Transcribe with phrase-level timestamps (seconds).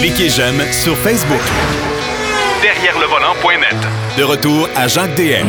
[0.00, 1.40] Cliquez j'aime sur Facebook.
[2.62, 3.76] Derrière le volant.net.
[4.18, 5.46] De retour à Jacques DM.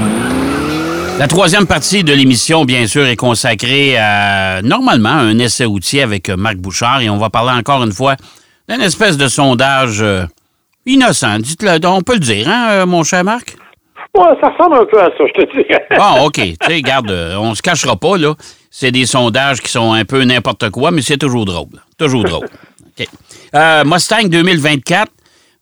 [1.20, 6.30] La troisième partie de l'émission, bien sûr, est consacrée à, normalement, un essai outil avec
[6.30, 8.16] Marc Bouchard et on va parler encore une fois
[8.68, 10.24] d'une espèce de sondage euh,
[10.86, 11.40] innocent.
[11.40, 13.56] Dites-le, on peut le dire, hein, euh, mon cher Marc?
[14.18, 15.66] Ouais, ça ressemble un peu à ça, je te dis.
[15.98, 16.36] Bon, OK.
[16.36, 18.34] Tu sais, regarde, euh, on se cachera pas, là.
[18.72, 21.82] C'est des sondages qui sont un peu n'importe quoi, mais c'est toujours drôle.
[21.98, 22.48] Toujours drôle.
[22.98, 23.08] OK.
[23.54, 25.12] Euh, Mustang 2024,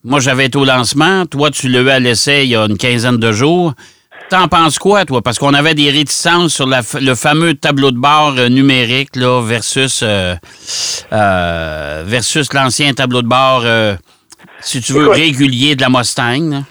[0.04, 1.26] moi, j'avais été au lancement.
[1.26, 3.72] Toi, tu l'as eu à l'essai il y a une quinzaine de jours.
[4.30, 5.20] T'en penses quoi, toi?
[5.22, 10.02] Parce qu'on avait des réticences sur le fameux tableau de bord euh, numérique là, versus,
[11.10, 13.64] versus l'ancien tableau de bord,
[14.60, 16.64] si tu veux, régulier de la Mustang.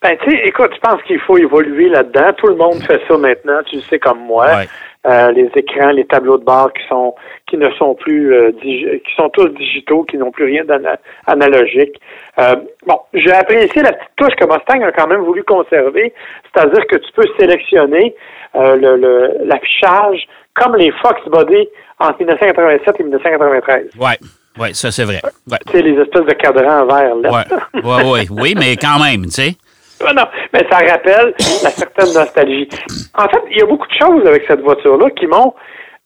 [0.00, 2.32] Ben, tu sais, écoute, je pense qu'il faut évoluer là-dedans.
[2.36, 4.64] Tout le monde fait ça maintenant, tu le sais comme moi.
[5.06, 7.14] Euh, les écrans, les tableaux de bord qui sont
[7.48, 12.00] qui ne sont plus euh, qui sont tous digitaux, qui n'ont plus rien d'analogique.
[12.38, 16.12] Euh, bon, j'ai apprécié la petite touche que Mustang a quand même voulu conserver,
[16.52, 18.16] c'est-à-dire que tu peux sélectionner
[18.54, 21.68] le l'affichage comme les Fox Body
[22.00, 23.90] entre 1987 et 1993.
[24.00, 24.18] Ouais.
[24.58, 25.22] Oui, ça c'est vrai.
[25.48, 25.58] Ouais.
[25.66, 27.30] Tu sais, les espèces de cadrans verre là.
[27.30, 27.82] Ouais.
[27.84, 29.56] ouais, ouais, oui, mais quand même, tu sais.
[30.14, 32.68] non, mais ça rappelle la certaine nostalgie.
[33.14, 35.54] En fait, il y a beaucoup de choses avec cette voiture-là qui m'ont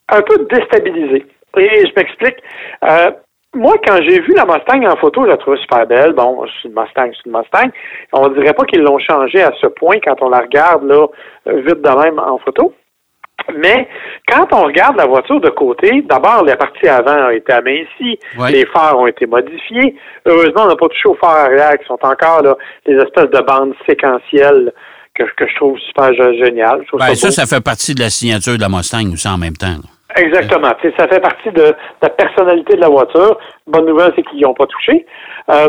[0.09, 1.27] un peu déstabilisé.
[1.59, 2.37] Et je m'explique.
[2.85, 3.11] Euh,
[3.55, 6.15] moi, quand j'ai vu la Mustang en photo, je la trouvais super belle.
[6.15, 7.71] Bon, c'est une Mustang, c'est une Mustang.
[8.13, 11.07] On dirait pas qu'ils l'ont changé à ce point quand on la regarde là,
[11.47, 12.73] vite de même en photo.
[13.57, 13.89] Mais
[14.29, 18.19] quand on regarde la voiture de côté, d'abord, la partie avant a été amincie,
[18.51, 19.97] les phares ont été modifiés.
[20.27, 23.41] Heureusement, on n'a pas touché aux phares arrière qui sont encore là, des espèces de
[23.41, 24.73] bandes séquentielles
[25.15, 26.85] que, que je trouve super géniales.
[26.93, 29.77] Ben, ça, ça, fait partie de la signature de la Mustang aussi en même temps.
[30.17, 30.73] Exactement.
[30.99, 33.39] Ça fait partie de, la personnalité de la voiture.
[33.67, 35.07] Bonne nouvelle, c'est qu'ils n'y ont pas touché.
[35.51, 35.69] Euh,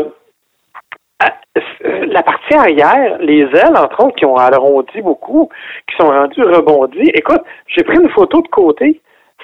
[1.84, 5.48] la partie arrière, les ailes, entre autres, qui ont arrondi beaucoup,
[5.88, 7.10] qui sont rendues rebondies.
[7.14, 9.00] Écoute, j'ai pris une photo de côté,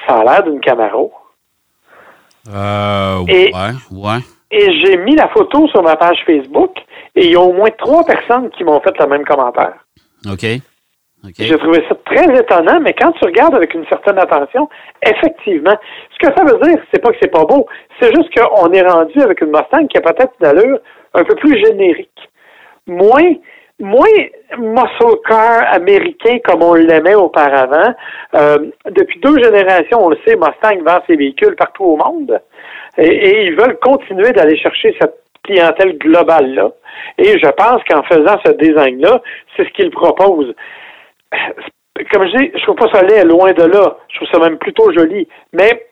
[0.07, 1.13] ça a l'air d'une Camaro.
[2.49, 3.53] Euh, ouais,
[3.93, 4.19] ouais.
[4.51, 6.77] Et j'ai mis la photo sur ma page Facebook
[7.15, 9.75] et il y a au moins trois personnes qui m'ont fait le même commentaire.
[10.27, 10.45] OK.
[11.39, 14.69] J'ai trouvé ça très étonnant, mais quand tu regardes avec une certaine attention,
[15.03, 15.77] effectivement,
[16.13, 17.67] ce que ça veut dire, c'est pas que c'est pas beau,
[18.01, 20.79] c'est juste qu'on est rendu avec une Mustang qui a peut-être une allure
[21.15, 22.29] un peu plus générique.
[22.87, 23.35] Moins,
[23.79, 24.07] moins
[24.59, 27.95] muscle car américain comme on l'aimait auparavant.
[28.35, 32.41] Euh, depuis deux générations, on le sait, Mustang vend ses véhicules partout au monde
[32.99, 36.71] et, ils veulent continuer d'aller chercher cette clientèle globale-là.
[37.19, 39.23] Et je pense qu'en faisant ce design-là,
[39.57, 40.55] c'est ce qu'ils proposent.
[42.13, 43.97] Comme je dis, je trouve pas ça aller loin de là.
[44.09, 45.29] Je trouve ça même plutôt joli.
[45.53, 45.87] Mais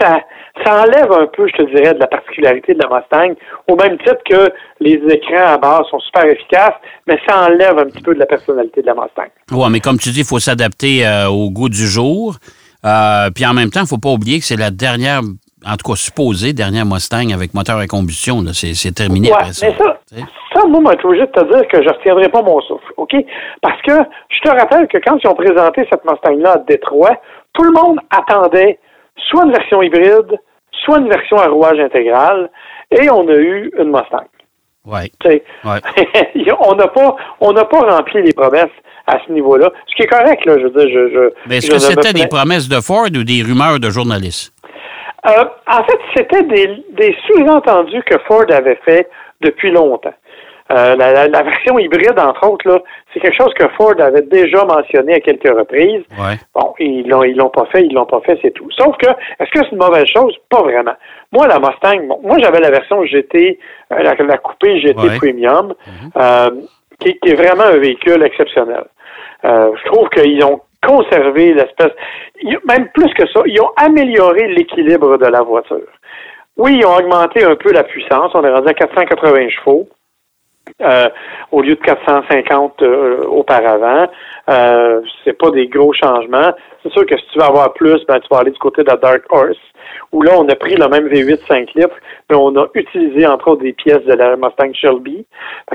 [0.00, 0.20] ça,
[0.64, 3.34] ça enlève un peu, je te dirais, de la particularité de la Mustang,
[3.68, 6.74] au même titre que les écrans à base sont super efficaces,
[7.06, 9.30] mais ça enlève un petit peu de la personnalité de la Mustang.
[9.52, 12.36] Oui, mais comme tu dis, il faut s'adapter euh, au goût du jour.
[12.84, 15.76] Euh, puis en même temps, il ne faut pas oublier que c'est la dernière, en
[15.76, 18.42] tout cas supposée, dernière Mustang avec moteur à combustion.
[18.52, 19.66] C'est terminé après ça.
[19.66, 19.96] Mais ça,
[20.54, 22.92] ça, moi, je suis obligé de te dire que je ne retiendrai pas mon souffle,
[22.96, 23.14] OK?
[23.62, 23.92] Parce que
[24.28, 27.20] je te rappelle que quand ils ont présenté cette Mustang-là à Détroit,
[27.52, 28.78] tout le monde attendait
[29.28, 30.38] soit une version hybride,
[30.84, 32.50] soit une version à rouage intégral,
[32.90, 34.26] et on a eu une Mustang.
[34.86, 35.12] Oui.
[36.60, 38.70] on n'a pas, on n'a pas rempli les promesses
[39.06, 39.70] à ce niveau-là.
[39.88, 42.68] Ce qui est correct, là, je veux dire, je, Mais est-ce que c'était des promesses
[42.68, 44.52] de Ford ou des rumeurs de journalistes?
[45.26, 49.08] Euh, en fait, c'était des, des sous-entendus que Ford avait fait
[49.42, 50.14] depuis longtemps.
[50.70, 52.78] Euh, la, la, version hybride, entre autres, là,
[53.12, 56.04] c'est quelque chose que Ford avait déjà mentionné à quelques reprises.
[56.54, 58.70] Bon, ils l'ont, ils l'ont pas fait, ils l'ont pas fait, c'est tout.
[58.78, 60.36] Sauf que, est-ce que c'est une mauvaise chose?
[60.48, 60.94] Pas vraiment.
[61.32, 63.58] Moi, la Mustang, bon, moi, j'avais la version GT,
[63.92, 66.10] euh, la, la, coupée GT Premium, mhm.
[66.16, 66.50] euh,
[67.00, 68.84] qui, qui, est vraiment un véhicule exceptionnel.
[69.42, 71.92] je trouve qu'ils ont conservé l'espèce,
[72.68, 75.88] même plus que ça, ils ont amélioré l'équilibre de la voiture.
[76.56, 78.32] Oui, ils ont augmenté un peu la puissance.
[78.34, 79.88] On est rendu à 480 chevaux.
[80.82, 81.08] Euh,
[81.52, 84.06] au lieu de 450 euh, auparavant.
[84.48, 86.52] Euh, c'est pas des gros changements.
[86.82, 88.88] C'est sûr que si tu veux avoir plus, ben, tu vas aller du côté de
[88.88, 89.58] la Dark Horse,
[90.12, 91.96] où là, on a pris le même V8 5 litres,
[92.28, 95.26] mais on a utilisé, entre autres, des pièces de la Mustang Shelby.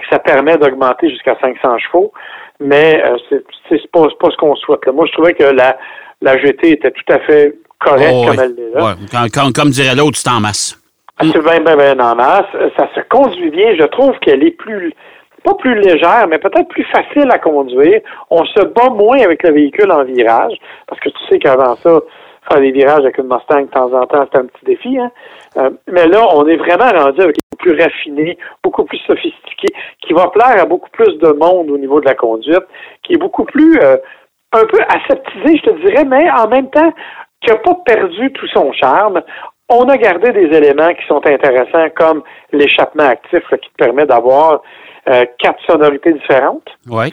[0.10, 2.12] ça permet d'augmenter jusqu'à 500 chevaux,
[2.60, 3.40] mais euh,
[3.70, 4.88] c'est pas, pas ce qu'on souhaite.
[4.88, 5.78] Moi, je trouvais que la,
[6.22, 8.96] la GT était tout à fait correcte oh, comme elle est là.
[9.34, 10.82] Comme, comme dirait l'autre, c'est en masse.
[11.22, 12.46] C'est bien, bien, bien en masse.
[12.78, 13.76] Ça se conduit bien.
[13.76, 14.94] Je trouve qu'elle est plus,
[15.44, 18.02] pas plus légère, mais peut-être plus facile à conduire.
[18.30, 20.58] On se bat moins avec le véhicule en virage,
[20.88, 22.00] parce que tu sais qu'avant ça,
[22.50, 24.98] faire des virages avec une Mustang de temps en temps, c'est un petit défi.
[24.98, 25.12] Hein?
[25.58, 29.68] Euh, mais là, on est vraiment rendu avec beaucoup plus raffiné, beaucoup plus sophistiqué,
[30.02, 32.66] qui va plaire à beaucoup plus de monde au niveau de la conduite,
[33.04, 33.98] qui est beaucoup plus euh,
[34.52, 36.94] un peu aseptisé, je te dirais, mais en même temps,
[37.42, 39.22] qui n'a pas perdu tout son charme.
[39.70, 42.22] On a gardé des éléments qui sont intéressants, comme
[42.52, 44.62] l'échappement actif qui te permet d'avoir
[45.10, 46.68] euh, quatre sonorités différentes.
[46.88, 47.12] Oui.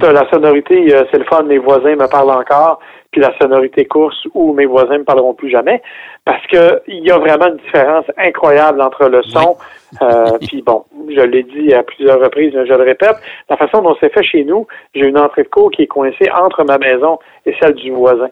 [0.00, 3.84] Tu la sonorité, euh, c'est le fun, mes voisins me parlent encore, puis la sonorité
[3.84, 5.82] course où mes voisins me parleront plus jamais,
[6.24, 9.56] parce que il y a vraiment une différence incroyable entre le son,
[10.00, 13.16] euh, puis bon, je l'ai dit à plusieurs reprises, mais je le répète,
[13.50, 16.30] la façon dont c'est fait chez nous, j'ai une entrée de cour qui est coincée
[16.34, 18.30] entre ma maison et celle du voisin.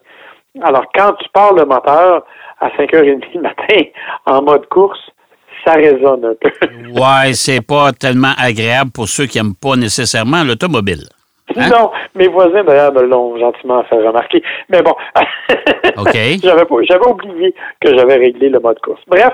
[0.63, 2.25] Alors, quand tu pars le moteur
[2.61, 3.83] à 5h30 du matin
[4.27, 5.01] en mode course,
[5.65, 6.51] ça résonne un peu.
[7.01, 11.05] ouais, c'est pas tellement agréable pour ceux qui n'aiment pas nécessairement l'automobile.
[11.57, 11.69] Hein?
[11.69, 14.43] Non, mes voisins d'ailleurs me l'ont gentiment fait remarquer.
[14.69, 14.95] Mais bon,
[16.13, 19.01] j'avais, j'avais oublié que j'avais réglé le mode course.
[19.09, 19.33] Bref,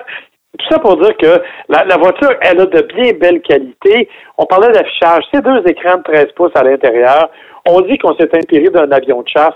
[0.59, 4.09] tout ça pour dire que la, voiture, elle a de bien belles qualités.
[4.39, 5.25] On parlait d'affichage.
[5.33, 7.29] C'est deux écrans de 13 pouces à l'intérieur.
[7.67, 9.55] On dit qu'on s'est inspiré d'un avion de chasse.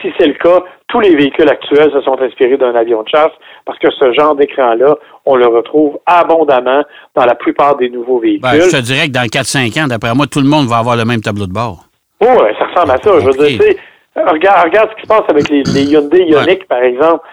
[0.00, 3.32] Si c'est le cas, tous les véhicules actuels se sont inspirés d'un avion de chasse
[3.66, 4.96] parce que ce genre d'écran-là,
[5.26, 6.82] on le retrouve abondamment
[7.14, 8.42] dans la plupart des nouveaux véhicules.
[8.42, 10.96] Ben, je te dirais que dans 4-5 ans, d'après moi, tout le monde va avoir
[10.96, 11.84] le même tableau de bord.
[12.20, 12.28] Oui,
[12.58, 13.20] ça ressemble à ça.
[13.20, 13.74] Je veux dire,
[14.16, 17.24] regarde, regarde ce qui se passe avec les, Hyundai Ioniq, par exemple.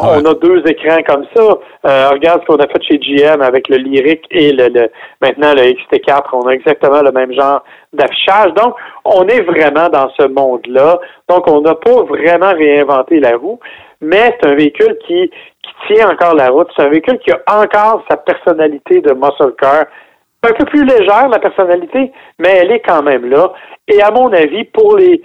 [0.00, 1.42] On a deux écrans comme ça.
[1.86, 4.68] Euh, regarde ce qu'on a fait chez GM avec le Lyric et le,
[5.20, 6.22] maintenant le XT4.
[6.32, 7.62] On a exactement le même genre
[7.92, 8.54] d'affichage.
[8.54, 8.74] Donc,
[9.04, 10.98] on est vraiment dans ce monde-là.
[11.28, 13.58] Donc, on n'a pas vraiment réinventé la roue,
[14.00, 15.30] mais c'est un véhicule qui,
[15.62, 16.68] qui tient encore la route.
[16.76, 19.84] C'est un véhicule qui a encore sa personnalité de muscle car.
[20.44, 22.10] Un peu plus légère, la personnalité,
[22.40, 23.52] mais elle est quand même là.
[23.86, 25.22] Et à mon avis, pour les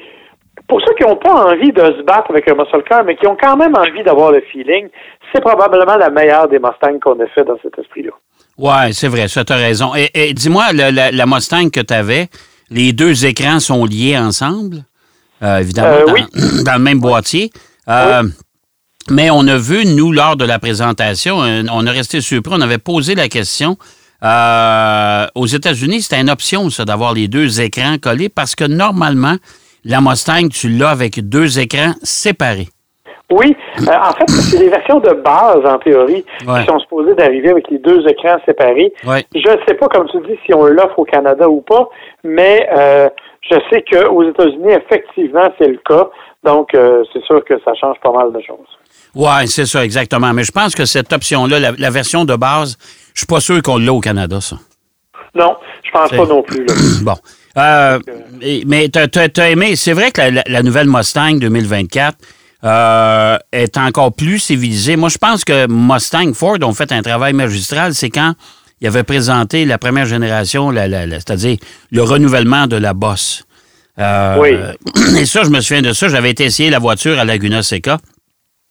[0.67, 3.27] pour ceux qui n'ont pas envie de se battre avec un muscle car, mais qui
[3.27, 4.89] ont quand même envie d'avoir le feeling,
[5.33, 8.11] c'est probablement la meilleure des Mustangs qu'on a fait dans cet esprit-là.
[8.57, 9.91] Oui, c'est vrai, ça, tu as raison.
[9.95, 12.27] Et, dis-moi, la, Mustang que tu avais,
[12.69, 14.83] les deux écrans sont liés ensemble,
[15.43, 17.51] euh, évidemment, euh, dans, le même boîtier.
[17.87, 18.23] Euh,
[19.09, 22.79] mais on a vu, nous, lors de la présentation, on a resté surpris, on avait
[22.79, 23.77] posé la question.
[24.23, 29.37] aux États-Unis, c'était une option, ça, d'avoir les deux écrans collés parce que normalement,
[29.87, 32.67] la Mustang, tu l'as avec deux écrans séparés.
[33.31, 37.49] Oui, euh, en fait, c'est des versions de base, en théorie, qui sont supposées d'arriver
[37.49, 38.93] avec les deux écrans séparés.
[39.03, 41.89] Je ne sais pas, comme tu dis, si on l'offre au Canada ou pas,
[42.23, 43.09] mais euh,
[43.49, 46.09] je sais qu'aux États-Unis, effectivement, c'est le cas.
[46.43, 48.67] Donc, euh, c'est sûr que ça change pas mal de choses.
[49.15, 50.33] Oui, c'est ça, exactement.
[50.33, 52.77] Mais je pense que cette option-là, la, version de base,
[53.13, 54.57] je suis pas sûr qu'on l'a au Canada, ça.
[55.33, 56.65] Non, je pense pas non plus.
[57.03, 57.15] bon.
[57.57, 57.99] Euh,
[58.67, 62.17] mais tu as, aimé, c'est vrai que la, nouvelle Mustang 2024
[62.63, 64.95] euh, est encore plus civilisée.
[64.95, 67.95] Moi, je pense que Mustang Ford ont fait un travail magistral.
[67.95, 68.33] C'est quand
[68.79, 71.57] ils avaient présenté la première génération, c'est-à-dire
[71.91, 73.43] le renouvellement de la bosse.
[73.97, 74.49] Euh, oui.
[75.19, 76.07] Et ça, je me souviens de ça.
[76.09, 77.97] J'avais été essayer la voiture à Laguna Seca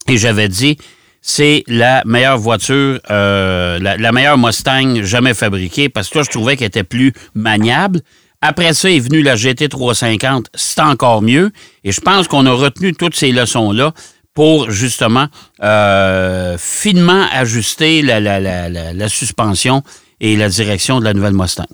[0.09, 0.79] et j'avais dit
[1.21, 6.57] c'est la meilleure voiture, la, la, meilleure Mustang jamais fabriquée parce que là, je trouvais
[6.57, 8.03] qu'elle était plus maniable.
[8.43, 11.51] Après ça est venue la GT 350, c'est encore mieux.
[11.85, 13.93] Et je pense qu'on a retenu toutes ces leçons-là
[14.35, 15.27] pour justement
[15.65, 19.81] euh, finement ajuster la, la, la, la, suspension
[20.21, 21.65] et la direction de la nouvelle Mustang.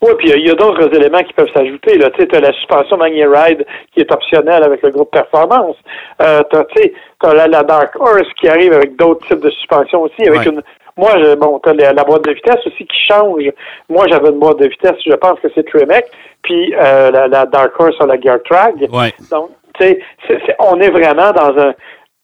[0.00, 1.98] Oui, puis il y a, d'autres éléments qui peuvent s'ajouter.
[1.98, 5.76] Tu as la suspension Magni Ride qui est optionnelle avec le groupe Performance.
[6.20, 6.56] Euh, tu
[7.26, 10.62] as, la, la, Dark Horse qui arrive avec d'autres types de suspension aussi, avec une,
[10.96, 13.42] moi, je, bon, t'as la, la, boîte de vitesse aussi qui change.
[13.88, 16.04] Moi, j'avais une boîte de vitesse, je pense que c'est Tremec,
[16.42, 18.74] puis euh, la, la, Dark Horse sur la Gear Track.
[19.30, 19.98] Donc, tu sais,
[20.58, 21.74] on est vraiment dans un...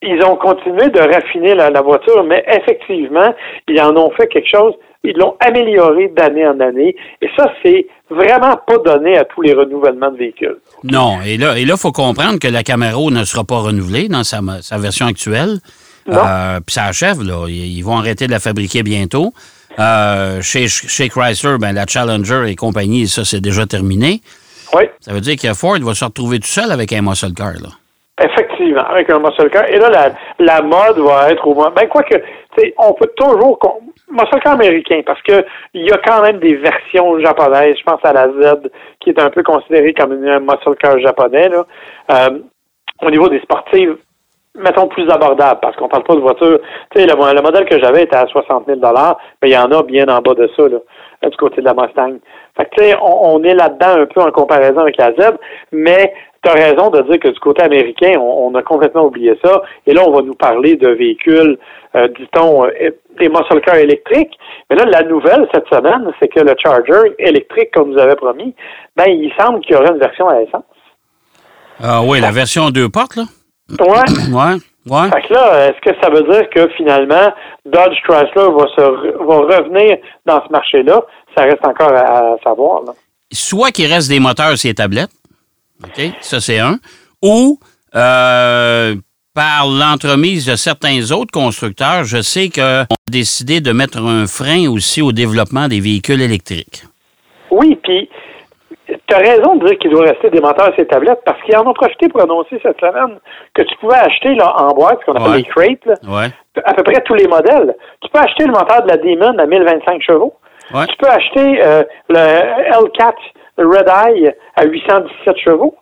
[0.02, 3.34] Ils ont continué de raffiner la, la voiture, mais effectivement,
[3.68, 6.94] ils en ont fait quelque chose ils l'ont amélioré d'année en année.
[7.22, 10.58] Et ça, c'est vraiment pas donné à tous les renouvellements de véhicules.
[10.84, 11.20] Non.
[11.24, 14.78] Et là, il faut comprendre que la Camaro ne sera pas renouvelée dans sa, sa
[14.78, 15.58] version actuelle.
[16.08, 17.46] Euh, puis ça achève, là.
[17.48, 19.32] Ils vont arrêter de la fabriquer bientôt.
[19.78, 24.20] Euh, chez, chez, Chrysler, ben, la Challenger et compagnie, ça, c'est déjà terminé.
[24.74, 24.84] Oui.
[25.00, 27.70] Ça veut dire que Ford va se retrouver tout seul avec un muscle car, là.
[28.22, 29.68] Effectivement, avec un muscle car.
[29.68, 31.70] Et là, la, la mode va être au moins.
[31.70, 32.24] Ben, quoi que, tu
[32.58, 33.58] sais, on peut toujours.
[34.10, 37.76] Muscle car américain, parce que il y a quand même des versions japonaises.
[37.78, 38.68] Je pense à la Z,
[39.00, 41.64] qui est un peu considérée comme un muscle car japonais, là.
[42.10, 42.40] Euh,
[43.02, 43.96] au niveau des sportives,
[44.62, 46.58] mettons, plus abordable, parce qu'on parle pas de voiture.
[46.94, 49.70] Tu sais, le, le, modèle que j'avais était à 60 000 mais il y en
[49.70, 50.78] a bien en bas de ça, là,
[51.28, 52.18] du côté de la Mustang.
[52.56, 55.36] Fait que, tu sais, on, est là-dedans un peu en comparaison avec la Z,
[55.72, 56.12] mais
[56.42, 59.62] tu as raison de dire que du côté américain, on, a complètement oublié ça.
[59.86, 61.58] Et là, on va nous parler de véhicules,
[61.94, 64.38] euh, dit-on, euh, des muscle cars électriques.
[64.68, 68.54] Mais là, la nouvelle cette semaine, c'est que le Charger électrique, comme nous avait promis,
[68.96, 70.64] ben, il semble qu'il y aurait une version à essence.
[71.82, 73.24] Ah oui, la version deux portes, là?
[73.78, 74.32] Ouais.
[74.32, 74.56] ouais.
[74.86, 75.10] Ouais.
[75.10, 77.32] Fait que là, est-ce que ça veut dire que finalement,
[77.66, 81.02] Dodge Chrysler va, se va revenir dans ce marché-là?
[81.36, 82.82] Ça reste encore à, savoir.
[82.84, 82.92] Là.
[83.30, 85.10] Soit qu'il reste des moteurs sur les tablettes,
[85.84, 86.78] OK, ça c'est un,
[87.22, 87.58] ou
[87.94, 88.94] euh,
[89.34, 94.68] par l'entremise de certains autres constructeurs, je sais qu'on a décidé de mettre un frein
[94.68, 96.84] aussi au développement des véhicules électriques.
[97.50, 98.08] Oui, puis
[99.06, 101.56] tu as raison de dire qu'il doit rester des moteurs à ces tablettes parce qu'ils
[101.56, 103.18] en ont profité pour annoncer cette semaine
[103.54, 106.00] que tu pouvais acheter là, en boîte, ce qu'on appelle les crates,
[106.64, 107.74] à peu près tous les modèles.
[108.02, 110.34] Tu peux acheter le moteur de la Demon à 1025 chevaux.
[110.88, 113.14] Tu peux acheter euh, le L4
[113.58, 115.74] Red Eye à 817 chevaux.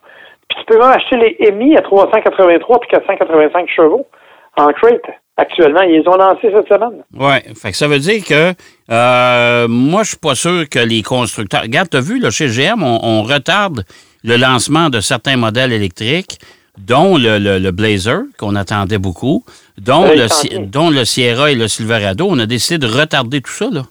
[0.49, 4.07] Puis tu peux même acheter les EMI à 383 puis 485 chevaux
[4.59, 5.03] en crate
[5.39, 5.83] actuellement.
[5.83, 7.03] Ils ont lancé cette semaine.
[7.15, 7.55] Oui.
[7.55, 8.53] Fait que ça veut dire que
[8.91, 11.63] euh, moi, je suis pas sûr que les constructeurs.
[11.63, 13.85] Regarde, tu as vu, là, chez GM, on, retarde
[14.25, 16.39] le lancement de certains modèles électriques,
[16.77, 19.45] dont le, Blazer, qu'on attendait beaucoup,
[19.79, 22.27] dont le, dont le Sierra et le Silverado.
[22.29, 23.83] On a décidé de retarder tout ça, là.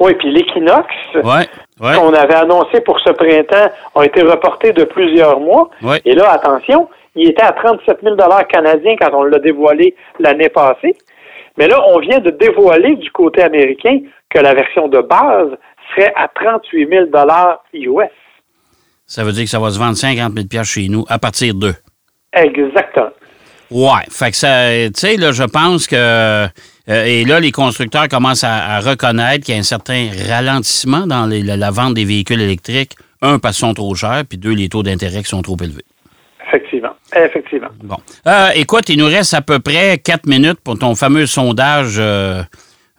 [0.00, 0.86] Oui, puis l'Equinox,
[1.22, 5.70] ouais, qu'on avait annoncé pour ce printemps, a été reporté de plusieurs mois.
[6.04, 8.16] Et là, attention, il était à 37 000
[8.50, 10.96] canadiens quand on l'a dévoilé l'année passée.
[11.56, 15.50] Mais là, on vient de dévoiler du côté américain que la version de base
[15.90, 17.06] serait à 38 000
[17.74, 18.08] US.
[19.06, 21.74] Ça veut dire que ça va se vendre 50 000 chez nous à partir d'eux.
[22.32, 23.10] Exactement.
[23.70, 24.04] Ouais.
[24.10, 25.96] Fait que ça, tu sais, là, je pense que.
[25.96, 31.26] Euh, et là, les constructeurs commencent à, reconnaître qu'il y a un certain ralentissement dans
[31.26, 32.92] la, vente des véhicules électriques.
[33.22, 35.84] Un, parce qu'ils sont trop chers, puis deux, les taux d'intérêt qui sont trop élevés.
[36.46, 36.90] Effectivement.
[37.16, 37.68] Effectivement.
[37.82, 37.96] Bon.
[38.26, 41.96] Euh, écoute, il nous reste à peu près quatre minutes pour ton fameux sondage.
[41.98, 42.42] Euh,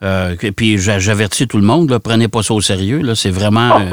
[0.02, 3.00] euh puis j'avertis tout le monde, là, prenez pas ça au sérieux.
[3.02, 3.80] Là, c'est vraiment.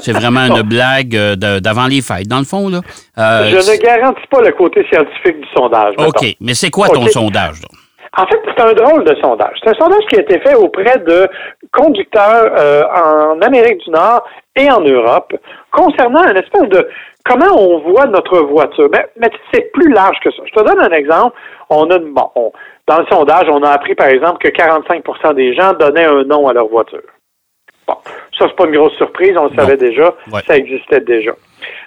[0.00, 2.68] C'est vraiment une blague d'avant les fêtes, dans le fond.
[2.68, 2.82] Là.
[3.16, 5.94] je ne garantis pas le côté scientifique du sondage.
[5.98, 6.36] OK.
[6.40, 7.62] Mais c'est quoi ton sondage?
[7.62, 7.68] Là?
[8.16, 9.56] En fait, c'est un drôle de sondage.
[9.60, 11.26] C'est un sondage qui a été fait auprès de
[11.72, 12.52] conducteurs
[12.94, 14.22] en Amérique du Nord
[14.54, 15.34] et en Europe
[15.72, 16.88] concernant une espèce de
[17.28, 18.88] comment on voit notre voiture?
[18.92, 20.42] Mais, mais c'est plus large que ça.
[20.46, 21.36] Je te donne un exemple.
[21.70, 22.52] On a bon,
[22.86, 26.48] dans le sondage, on a appris, par exemple, que 45% des gens donnaient un nom
[26.48, 27.02] à leur voiture.
[27.86, 27.96] Bon,
[28.38, 30.14] ça, c'est pas une grosse surprise, on le savait déjà,
[30.46, 31.32] ça existait déjà.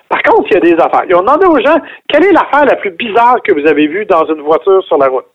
[0.10, 1.03] Par contre, il y a des affaires.
[1.07, 4.05] Ils ont demandé aux gens quelle est l'affaire la plus bizarre que vous avez vue
[4.05, 5.25] dans une voiture sur la route?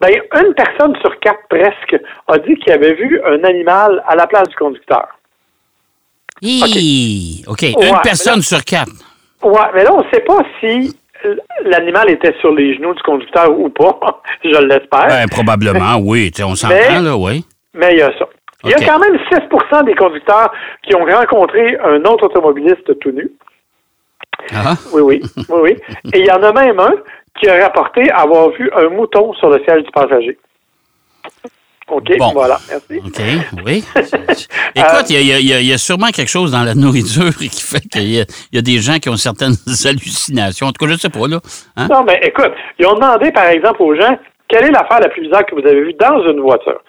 [0.00, 1.96] Bien, une personne sur quatre presque
[2.28, 5.08] a dit qu'il avait vu un animal à la place du conducteur.
[7.48, 7.62] OK.
[7.62, 9.09] Une personne sur quatre.
[9.42, 10.96] Oui, mais là, on ne sait pas si
[11.64, 13.98] l'animal était sur les genoux du conducteur ou pas.
[14.44, 15.08] Je l'espère.
[15.08, 16.30] Ben, probablement, oui.
[16.42, 17.44] On s'entend, là, oui.
[17.74, 18.26] Mais il y a ça.
[18.64, 23.10] Il y a quand même 6% des conducteurs qui ont rencontré un autre automobiliste tout
[23.10, 23.30] nu.
[24.54, 24.74] Ah.
[24.92, 25.76] Oui, oui, oui, oui.
[26.12, 26.94] Et il y en a même un
[27.38, 30.38] qui a rapporté avoir vu un mouton sur le siège du passager.
[31.90, 33.00] OK, voilà, merci.
[33.04, 33.20] OK,
[33.66, 33.84] oui.
[34.74, 38.62] Écoute, il y, a sûrement quelque chose dans la nourriture qui fait qu'il y, a
[38.62, 39.54] des gens qui ont certaines
[39.84, 40.68] hallucinations.
[40.68, 41.40] En tout cas, je ne sais pas, là.
[41.76, 41.88] Hein?
[41.90, 44.16] Non, mais écoute, ils ont demandé, par exemple, aux gens
[44.50, 46.82] quelle est l'affaire la plus bizarre que vous avez vue dans une voiture?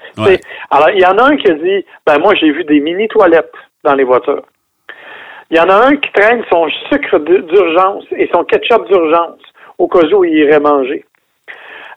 [0.71, 3.53] Alors, il y en a un qui a dit, ben moi, j'ai vu des mini-toilettes
[3.83, 4.41] dans les voitures.
[5.51, 9.39] Il y en a un qui traîne son sucre d'urgence et son ketchup d'urgence
[9.77, 11.05] au cas où il irait manger.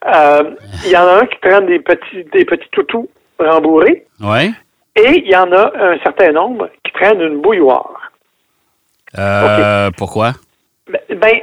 [0.06, 3.08] Euh, il y en a un qui traîne des petits, des petits toutous
[3.38, 4.06] rembourrés.
[4.20, 4.52] Oui.
[4.96, 8.12] Et il y en a un certain nombre qui traînent une bouilloire.
[9.18, 10.32] Euh, Pourquoi?
[10.90, 11.40] Ben, ben,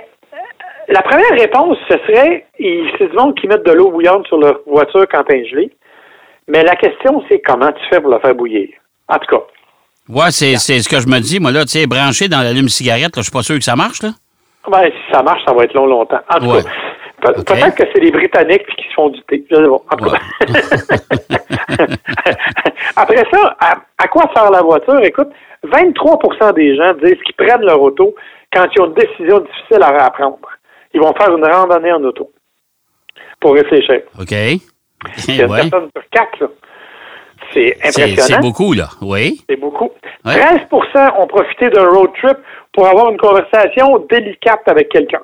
[0.87, 4.59] la première réponse, ce serait, c'est du monde qui mettent de l'eau bouillante sur leur
[4.67, 5.71] voiture quand elle est gelée.
[6.47, 8.69] Mais la question, c'est comment tu fais pour la faire bouillir?
[9.07, 9.43] En tout cas.
[10.09, 11.39] Ouais, c'est, ce que je me dis.
[11.39, 14.09] Moi, là, tu sais, branché dans l'allume-cigarette, je suis pas sûr que ça marche, là.
[14.69, 16.19] Ben, si ça marche, ça va être long, longtemps.
[16.29, 16.69] En tout cas,
[17.21, 19.45] Peut-être que c'est les Britanniques qui se font du thé.
[19.49, 19.55] Je
[22.95, 24.99] Après ça, à, quoi sert la voiture?
[25.03, 25.29] Écoute,
[25.65, 28.15] 23% des gens disent qu'ils prennent leur auto
[28.53, 30.39] quand ils ont une décision difficile à prendre.
[30.93, 32.31] Ils vont faire une randonnée en auto
[33.39, 34.01] pour réfléchir.
[34.19, 34.33] OK.
[35.15, 36.47] C'est une personne sur quatre, là.
[37.53, 38.15] C'est impressionnant.
[38.17, 38.89] C'est beaucoup, là.
[39.01, 39.41] Oui.
[39.49, 39.91] C'est beaucoup.
[40.25, 42.37] 13% ont profité d'un road trip
[42.71, 45.21] pour avoir une conversation délicate avec quelqu'un.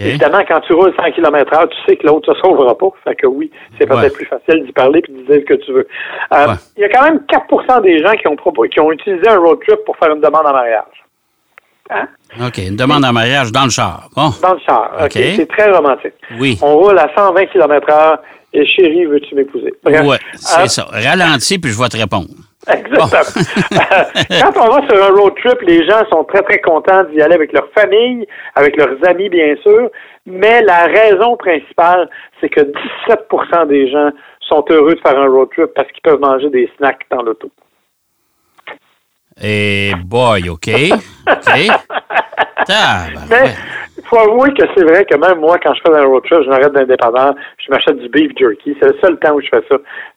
[0.00, 2.88] Évidemment, quand tu roules 100 km h tu sais que l'autre ne se sauvera pas.
[3.04, 5.72] Fait que oui, c'est peut-être plus facile d'y parler et de dire ce que tu
[5.72, 5.86] veux.
[6.32, 8.36] Euh, il y a quand même 4% des gens qui ont,
[8.68, 10.84] qui ont utilisé un road trip pour faire une demande en mariage.
[11.90, 12.06] Hein?
[12.46, 14.08] OK, une demande en mariage dans le char.
[14.16, 14.30] Bon.
[14.42, 14.92] Dans le char.
[15.04, 15.12] OK.
[15.12, 16.14] C'est très romantique.
[16.38, 16.58] Oui.
[16.62, 18.18] On roule à 120 km/h
[18.54, 19.72] et chérie, veux-tu m'épouser?
[19.84, 20.86] Ouais, c'est Ah, ça.
[20.90, 22.28] Ralentis, puis je vais te répondre.
[22.68, 23.42] Exactement.
[24.40, 27.34] Quand on va sur un road trip, les gens sont très, très contents d'y aller
[27.34, 29.90] avec leur famille, avec leurs amis, bien sûr.
[30.26, 32.08] Mais la raison principale,
[32.40, 32.60] c'est que
[33.08, 36.70] 17% des gens sont heureux de faire un road trip parce qu'ils peuvent manger des
[36.76, 37.50] snacks dans l'auto.
[39.42, 40.68] Et boy, OK.
[43.28, 43.54] Mais
[43.98, 46.42] il faut avouer que c'est vrai que même moi, quand je fais un road trip,
[46.44, 48.76] je m'arrête d'indépendant, je m'achète du beef jerky.
[48.80, 49.76] C'est le seul temps où je fais ça.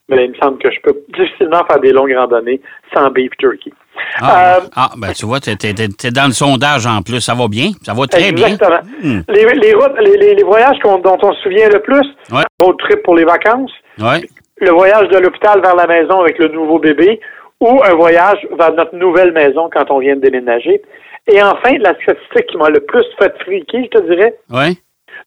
[0.10, 2.62] Mais il me semble que je peux difficilement faire des longues randonnées
[2.94, 3.74] sans beef jerky.
[4.22, 7.22] Ah, Euh, ah, ben tu vois, t'es- t'es dans le sondage en plus.
[7.22, 7.72] Ça va bien.
[7.82, 8.48] Ça va très bien.
[8.48, 8.82] Exactement.
[9.02, 9.22] Hmm.
[9.30, 12.44] Les, les routes, les, les- voyages dont on se souvient le plus, Ouais.
[12.62, 14.22] road trip pour les vacances, Ouais.
[14.58, 17.20] le voyage de l'hôpital vers la maison avec le nouveau bébé
[17.62, 20.82] ou un voyage vers notre nouvelle maison quand on vient de déménager.
[21.28, 24.74] Et enfin, la statistique qui m'a le plus fait friquer, je te dirais, Ouais.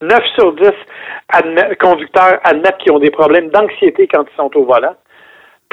[0.02, 0.71] 9 sur 10
[1.33, 4.95] admet- conducteurs admettent qu'ils ont des problèmes d'anxiété quand ils sont au volant.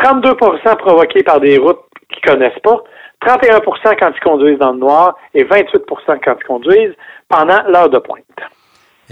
[0.04, 1.80] 32% provoqués par des routes
[2.12, 2.82] qu'ils connaissent pas.
[3.26, 6.94] 31% quand ils conduisent dans le noir et 28% quand ils conduisent
[7.30, 8.24] pendant l'heure de pointe.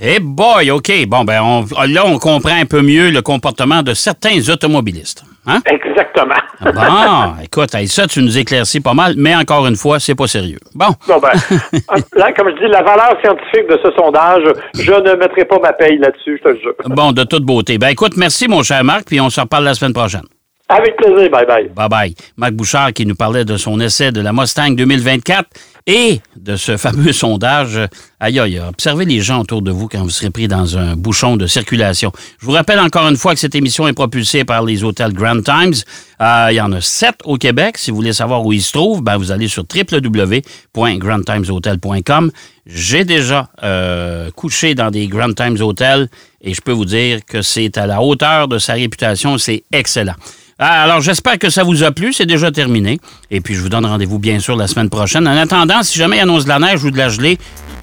[0.01, 0.91] Eh boy, OK.
[1.07, 1.41] Bon, ben
[1.87, 5.23] là, on comprend un peu mieux le comportement de certains automobilistes.
[5.45, 5.59] Hein?
[5.65, 6.35] Exactement.
[6.61, 10.59] Bon, écoute, ça, tu nous éclaircis pas mal, mais encore une fois, c'est pas sérieux.
[10.73, 10.87] Bon.
[11.07, 11.31] Bon, ben,
[12.15, 15.73] là, comme je dis, la valeur scientifique de ce sondage, je ne mettrai pas ma
[15.73, 16.73] paye là-dessus, je te le jure.
[16.85, 17.77] Bon, de toute beauté.
[17.77, 20.23] Ben écoute, merci, mon cher Marc, puis on se reparle la semaine prochaine.
[20.69, 21.69] Avec plaisir, bye bye.
[21.75, 22.15] Bye bye.
[22.37, 25.49] Marc Bouchard qui nous parlait de son essai de la Mustang 2024
[25.87, 27.79] et de ce fameux sondage.
[28.19, 31.35] Aïe, aïe, observez les gens autour de vous quand vous serez pris dans un bouchon
[31.35, 32.11] de circulation.
[32.39, 35.41] Je vous rappelle encore une fois que cette émission est propulsée par les hôtels Grand
[35.41, 35.73] Times.
[36.21, 37.77] Euh, il y en a sept au Québec.
[37.77, 42.31] Si vous voulez savoir où ils se trouvent, ben, vous allez sur www.grandtimeshotel.com.
[42.65, 46.07] J'ai déjà euh, couché dans des Grand Times Hotels
[46.41, 49.37] et je peux vous dire que c'est à la hauteur de sa réputation.
[49.37, 50.15] C'est excellent.
[50.59, 52.13] Ah, Alors, j'espère que ça vous a plu.
[52.13, 52.99] C'est déjà terminé.
[53.31, 55.27] Et puis, je vous donne rendez-vous, bien sûr, la semaine prochaine.
[55.27, 57.37] En attendant, si jamais il annonce de la neige ou de la gelée,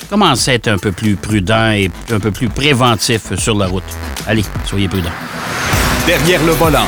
[0.09, 3.85] commencez à être un peu plus prudent et un peu plus préventif sur la route.
[4.27, 5.11] Allez, soyez prudents.
[6.07, 6.87] Derrière le volant.